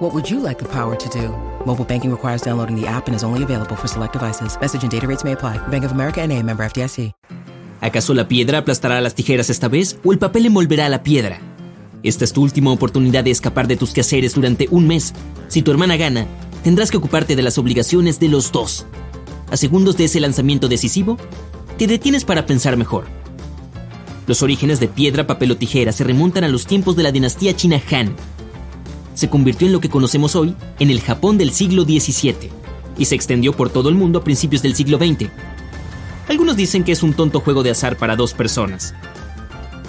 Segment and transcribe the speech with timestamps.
[0.00, 1.28] What would you like the power to do?
[1.66, 4.58] Mobile banking requires downloading the app and is only available for select devices.
[4.58, 5.58] Message and data rates may apply.
[5.68, 7.12] Bank of America and a member FDIC.
[7.82, 11.38] ¿Acaso la piedra aplastará las tijeras esta vez o el papel envolverá la piedra?
[12.02, 15.12] Esta es tu última oportunidad de escapar de tus quehaceres durante un mes.
[15.48, 16.26] Si tu hermana gana,
[16.64, 18.86] tendrás que ocuparte de las obligaciones de los dos.
[19.50, 21.18] A segundos de ese lanzamiento decisivo,
[21.76, 23.04] te detienes para pensar mejor.
[24.26, 27.54] Los orígenes de piedra, papel o tijera se remontan a los tiempos de la dinastía
[27.54, 28.16] china Han.
[29.20, 32.48] Se convirtió en lo que conocemos hoy en el Japón del siglo XVII
[32.96, 35.28] y se extendió por todo el mundo a principios del siglo XX.
[36.26, 38.94] Algunos dicen que es un tonto juego de azar para dos personas.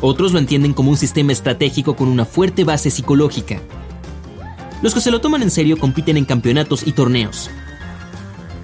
[0.00, 3.60] Otros lo entienden como un sistema estratégico con una fuerte base psicológica.
[4.80, 7.50] Los que se lo toman en serio compiten en campeonatos y torneos.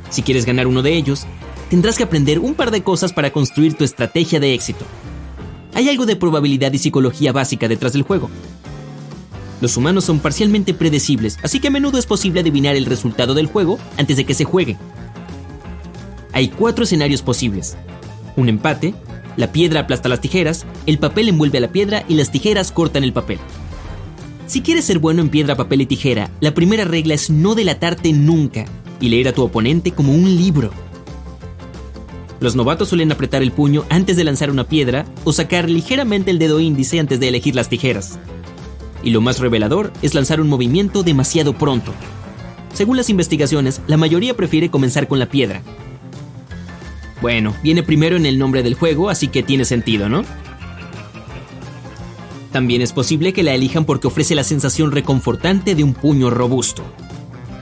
[0.08, 1.26] Si quieres ganar uno de ellos,
[1.68, 4.86] tendrás que aprender un par de cosas para construir tu estrategia de éxito.
[5.74, 8.30] Hay algo de probabilidad y psicología básica detrás del juego.
[9.64, 13.46] Los humanos son parcialmente predecibles, así que a menudo es posible adivinar el resultado del
[13.46, 14.76] juego antes de que se juegue.
[16.32, 17.74] Hay cuatro escenarios posibles.
[18.36, 18.94] Un empate,
[19.38, 23.04] la piedra aplasta las tijeras, el papel envuelve a la piedra y las tijeras cortan
[23.04, 23.38] el papel.
[24.46, 28.12] Si quieres ser bueno en piedra, papel y tijera, la primera regla es no delatarte
[28.12, 28.66] nunca
[29.00, 30.72] y leer a tu oponente como un libro.
[32.38, 36.38] Los novatos suelen apretar el puño antes de lanzar una piedra o sacar ligeramente el
[36.38, 38.18] dedo índice antes de elegir las tijeras.
[39.04, 41.92] Y lo más revelador es lanzar un movimiento demasiado pronto.
[42.72, 45.62] Según las investigaciones, la mayoría prefiere comenzar con la piedra.
[47.20, 50.24] Bueno, viene primero en el nombre del juego, así que tiene sentido, ¿no?
[52.50, 56.82] También es posible que la elijan porque ofrece la sensación reconfortante de un puño robusto.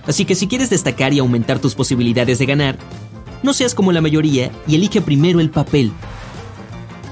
[0.07, 2.79] Así que si quieres destacar y aumentar tus posibilidades de ganar,
[3.43, 5.93] no seas como la mayoría y elige primero el papel.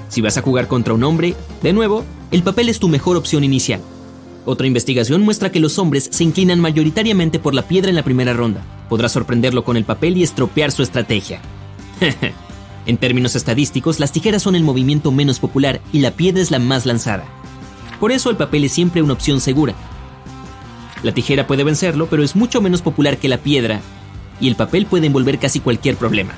[0.09, 3.45] Si vas a jugar contra un hombre, de nuevo, el papel es tu mejor opción
[3.45, 3.81] inicial.
[4.47, 8.33] Otra investigación muestra que los hombres se inclinan mayoritariamente por la piedra en la primera
[8.33, 8.65] ronda.
[8.89, 11.41] Podrás sorprenderlo con el papel y estropear su estrategia.
[12.87, 16.59] en términos estadísticos, las tijeras son el movimiento menos popular y la piedra es la
[16.59, 17.25] más lanzada.
[18.01, 19.75] Por eso el papel es siempre una opción segura.
[21.03, 23.81] La tijera puede vencerlo, pero es mucho menos popular que la piedra,
[24.41, 26.33] y el papel puede envolver casi cualquier problema.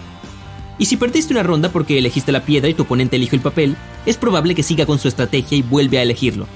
[0.79, 3.77] Y si perdiste una ronda porque elegiste la piedra y tu oponente eligió el papel,
[4.07, 6.47] es probable que siga con su estrategia y vuelve a elegirlo.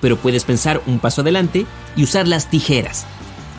[0.00, 1.66] Pero puedes pensar un paso adelante
[1.96, 3.06] y usar las tijeras.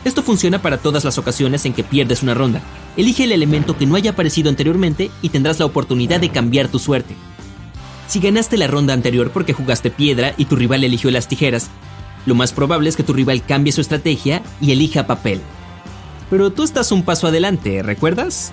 [0.04, 2.60] Esto funciona para todas las ocasiones en que pierdes una ronda.
[2.96, 6.78] Elige el elemento que no haya aparecido anteriormente y tendrás la oportunidad de cambiar tu
[6.78, 7.14] suerte.
[8.08, 11.70] Si ganaste la ronda anterior porque jugaste piedra y tu rival eligió las tijeras,
[12.26, 15.40] lo más probable es que tu rival cambie su estrategia y elija papel.
[16.30, 18.52] Pero tú estás un paso adelante, ¿recuerdas?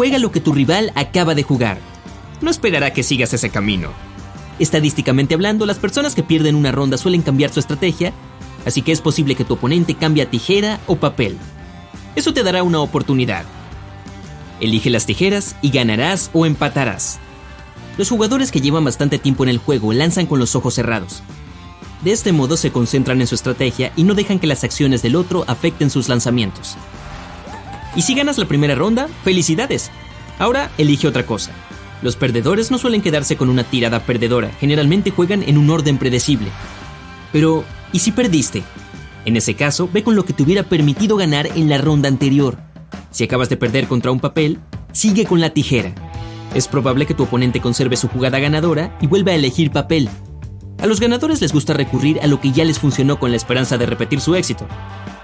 [0.00, 1.76] Juega lo que tu rival acaba de jugar.
[2.40, 3.90] No esperará que sigas ese camino.
[4.58, 8.14] Estadísticamente hablando, las personas que pierden una ronda suelen cambiar su estrategia,
[8.64, 11.36] así que es posible que tu oponente cambie tijera o papel.
[12.16, 13.44] Eso te dará una oportunidad.
[14.58, 17.18] Elige las tijeras y ganarás o empatarás.
[17.98, 21.22] Los jugadores que llevan bastante tiempo en el juego lanzan con los ojos cerrados.
[22.02, 25.14] De este modo se concentran en su estrategia y no dejan que las acciones del
[25.14, 26.78] otro afecten sus lanzamientos.
[27.96, 29.90] Y si ganas la primera ronda, felicidades.
[30.38, 31.52] Ahora elige otra cosa.
[32.02, 36.48] Los perdedores no suelen quedarse con una tirada perdedora, generalmente juegan en un orden predecible.
[37.32, 38.62] Pero, ¿y si perdiste?
[39.26, 42.58] En ese caso, ve con lo que te hubiera permitido ganar en la ronda anterior.
[43.10, 44.58] Si acabas de perder contra un papel,
[44.92, 45.92] sigue con la tijera.
[46.54, 50.08] Es probable que tu oponente conserve su jugada ganadora y vuelva a elegir papel.
[50.78, 53.76] A los ganadores les gusta recurrir a lo que ya les funcionó con la esperanza
[53.76, 54.66] de repetir su éxito.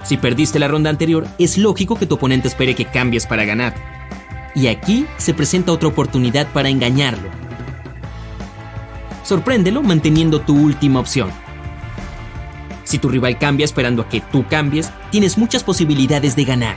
[0.06, 3.74] Si perdiste la ronda anterior, es lógico que tu oponente espere que cambies para ganar.
[4.54, 7.28] Y aquí se presenta otra oportunidad para engañarlo.
[9.24, 11.30] Sorpréndelo manteniendo tu última opción.
[12.84, 16.76] Si tu rival cambia esperando a que tú cambies, tienes muchas posibilidades de ganar.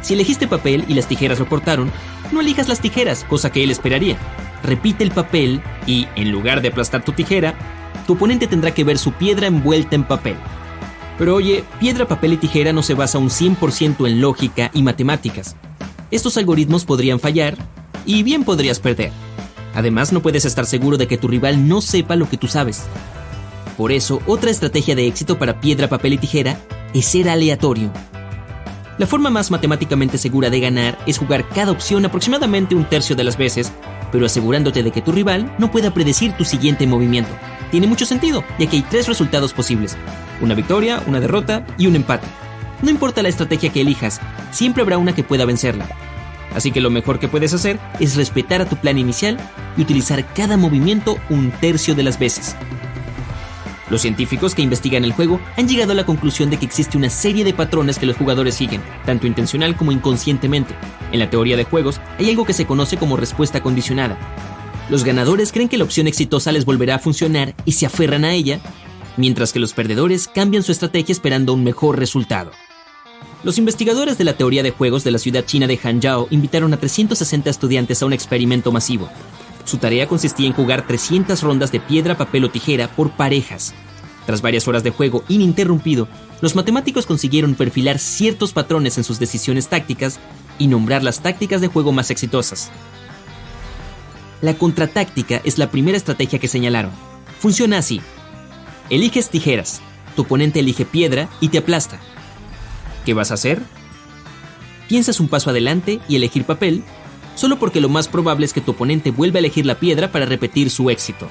[0.00, 1.90] Si elegiste papel y las tijeras lo cortaron,
[2.30, 4.16] no elijas las tijeras, cosa que él esperaría.
[4.62, 7.54] Repite el papel y, en lugar de aplastar tu tijera,
[8.06, 10.36] tu oponente tendrá que ver su piedra envuelta en papel.
[11.18, 15.56] Pero oye, piedra, papel y tijera no se basa un 100% en lógica y matemáticas.
[16.10, 17.56] Estos algoritmos podrían fallar
[18.04, 19.12] y bien podrías perder.
[19.74, 22.84] Además, no puedes estar seguro de que tu rival no sepa lo que tú sabes.
[23.76, 26.58] Por eso, otra estrategia de éxito para piedra, papel y tijera
[26.94, 27.90] es ser aleatorio.
[28.98, 33.24] La forma más matemáticamente segura de ganar es jugar cada opción aproximadamente un tercio de
[33.24, 33.70] las veces,
[34.10, 37.32] pero asegurándote de que tu rival no pueda predecir tu siguiente movimiento.
[37.76, 39.98] Tiene mucho sentido, ya que hay tres resultados posibles.
[40.40, 42.26] Una victoria, una derrota y un empate.
[42.80, 44.18] No importa la estrategia que elijas,
[44.50, 45.86] siempre habrá una que pueda vencerla.
[46.54, 49.36] Así que lo mejor que puedes hacer es respetar a tu plan inicial
[49.76, 52.56] y utilizar cada movimiento un tercio de las veces.
[53.90, 57.10] Los científicos que investigan el juego han llegado a la conclusión de que existe una
[57.10, 60.74] serie de patrones que los jugadores siguen, tanto intencional como inconscientemente.
[61.12, 64.16] En la teoría de juegos hay algo que se conoce como respuesta condicionada.
[64.88, 68.32] Los ganadores creen que la opción exitosa les volverá a funcionar y se aferran a
[68.32, 68.60] ella,
[69.16, 72.52] mientras que los perdedores cambian su estrategia esperando un mejor resultado.
[73.42, 76.76] Los investigadores de la teoría de juegos de la ciudad china de Hangzhou invitaron a
[76.76, 79.08] 360 estudiantes a un experimento masivo.
[79.64, 83.74] Su tarea consistía en jugar 300 rondas de piedra, papel o tijera por parejas.
[84.24, 86.06] Tras varias horas de juego ininterrumpido,
[86.40, 90.20] los matemáticos consiguieron perfilar ciertos patrones en sus decisiones tácticas
[90.58, 92.70] y nombrar las tácticas de juego más exitosas.
[94.42, 96.92] La contratáctica es la primera estrategia que señalaron.
[97.40, 98.00] Funciona así.
[98.90, 99.80] Eliges tijeras,
[100.14, 101.98] tu oponente elige piedra y te aplasta.
[103.04, 103.62] ¿Qué vas a hacer?
[104.88, 106.84] Piensas un paso adelante y elegir papel
[107.34, 110.26] solo porque lo más probable es que tu oponente vuelva a elegir la piedra para
[110.26, 111.28] repetir su éxito.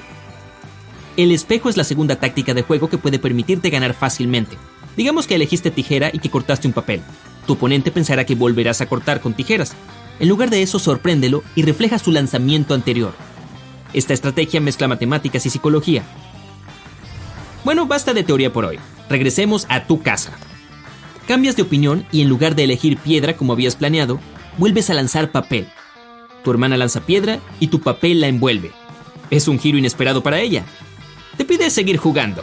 [1.16, 4.56] El espejo es la segunda táctica de juego que puede permitirte ganar fácilmente.
[4.96, 7.02] Digamos que elegiste tijera y que cortaste un papel.
[7.46, 9.74] Tu oponente pensará que volverás a cortar con tijeras.
[10.18, 13.14] En lugar de eso, sorpréndelo y refleja su lanzamiento anterior.
[13.92, 16.02] Esta estrategia mezcla matemáticas y psicología.
[17.64, 18.78] Bueno, basta de teoría por hoy.
[19.08, 20.32] Regresemos a tu casa.
[21.26, 24.20] Cambias de opinión y en lugar de elegir piedra como habías planeado,
[24.58, 25.68] vuelves a lanzar papel.
[26.44, 28.70] Tu hermana lanza piedra y tu papel la envuelve.
[29.30, 30.64] Es un giro inesperado para ella.
[31.36, 32.42] Te pide seguir jugando.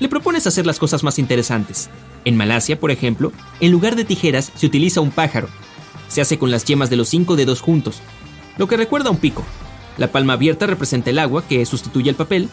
[0.00, 1.88] le propones hacer las cosas más interesantes.
[2.24, 5.48] En Malasia, por ejemplo, en lugar de tijeras se utiliza un pájaro.
[6.08, 8.00] Se hace con las yemas de los cinco dedos juntos,
[8.58, 9.44] lo que recuerda a un pico.
[9.98, 12.48] La palma abierta representa el agua, que sustituye el papel,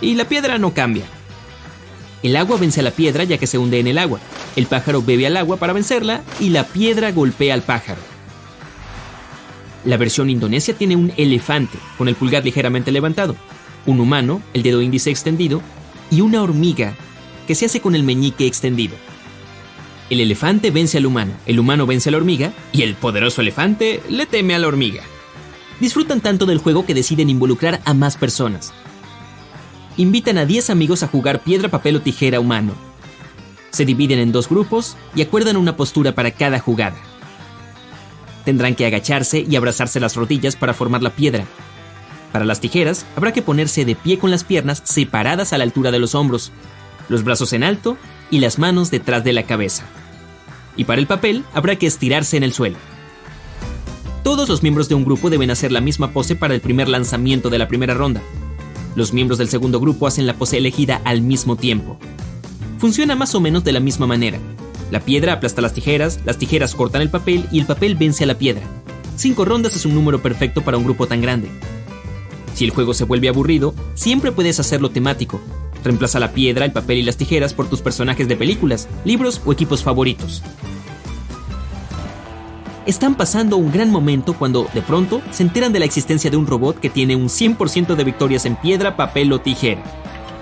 [0.00, 1.04] y la piedra no cambia.
[2.22, 4.20] El agua vence a la piedra ya que se hunde en el agua.
[4.56, 8.00] El pájaro bebe al agua para vencerla y la piedra golpea al pájaro.
[9.84, 13.36] La versión indonesia tiene un elefante con el pulgar ligeramente levantado,
[13.86, 15.62] un humano, el dedo índice extendido,
[16.10, 16.94] y una hormiga
[17.46, 18.96] que se hace con el meñique extendido.
[20.08, 24.02] El elefante vence al humano, el humano vence a la hormiga y el poderoso elefante
[24.08, 25.02] le teme a la hormiga.
[25.80, 28.72] Disfrutan tanto del juego que deciden involucrar a más personas.
[29.96, 32.74] Invitan a 10 amigos a jugar piedra, papel o tijera humano.
[33.70, 36.96] Se dividen en dos grupos y acuerdan una postura para cada jugada.
[38.44, 41.46] Tendrán que agacharse y abrazarse las rodillas para formar la piedra.
[42.32, 45.90] Para las tijeras, habrá que ponerse de pie con las piernas separadas a la altura
[45.90, 46.52] de los hombros,
[47.08, 47.96] los brazos en alto
[48.30, 49.84] y las manos detrás de la cabeza.
[50.76, 52.76] Y para el papel, habrá que estirarse en el suelo.
[54.22, 57.48] Todos los miembros de un grupo deben hacer la misma pose para el primer lanzamiento
[57.48, 58.20] de la primera ronda.
[58.96, 61.98] Los miembros del segundo grupo hacen la pose elegida al mismo tiempo.
[62.78, 64.38] Funciona más o menos de la misma manera.
[64.90, 68.26] La piedra aplasta las tijeras, las tijeras cortan el papel y el papel vence a
[68.26, 68.62] la piedra.
[69.16, 71.48] Cinco rondas es un número perfecto para un grupo tan grande.
[72.56, 75.42] Si el juego se vuelve aburrido, siempre puedes hacerlo temático.
[75.84, 79.52] Reemplaza la piedra, el papel y las tijeras por tus personajes de películas, libros o
[79.52, 80.42] equipos favoritos.
[82.86, 86.46] Están pasando un gran momento cuando, de pronto, se enteran de la existencia de un
[86.46, 89.82] robot que tiene un 100% de victorias en piedra, papel o tijera.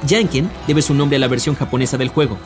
[0.08, 2.38] Janken debe su nombre a la versión japonesa del juego.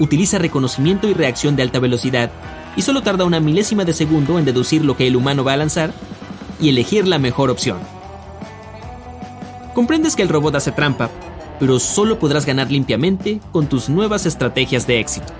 [0.00, 2.32] Utiliza reconocimiento y reacción de alta velocidad
[2.74, 5.58] y solo tarda una milésima de segundo en deducir lo que el humano va a
[5.58, 5.94] lanzar
[6.60, 7.93] y elegir la mejor opción.
[9.74, 11.10] Comprendes que el robot hace trampa,
[11.58, 15.32] pero solo podrás ganar limpiamente con tus nuevas estrategias de éxito.